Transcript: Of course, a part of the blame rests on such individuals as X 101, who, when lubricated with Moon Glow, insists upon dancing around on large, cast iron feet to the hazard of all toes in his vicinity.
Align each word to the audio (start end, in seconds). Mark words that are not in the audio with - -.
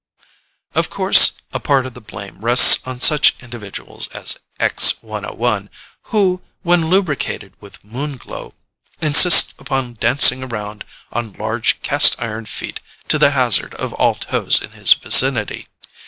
Of 0.73 0.89
course, 0.89 1.33
a 1.53 1.59
part 1.59 1.85
of 1.85 1.93
the 1.93 2.01
blame 2.01 2.41
rests 2.43 2.79
on 2.87 2.99
such 2.99 3.35
individuals 3.39 4.07
as 4.07 4.39
X 4.59 4.95
101, 5.03 5.69
who, 6.05 6.41
when 6.63 6.87
lubricated 6.87 7.53
with 7.61 7.83
Moon 7.85 8.17
Glow, 8.17 8.51
insists 8.99 9.53
upon 9.59 9.93
dancing 9.93 10.43
around 10.43 10.85
on 11.13 11.33
large, 11.33 11.83
cast 11.83 12.15
iron 12.19 12.47
feet 12.47 12.79
to 13.09 13.19
the 13.19 13.29
hazard 13.29 13.75
of 13.75 13.93
all 13.93 14.15
toes 14.15 14.59
in 14.59 14.71
his 14.71 14.91
vicinity. 14.93 15.67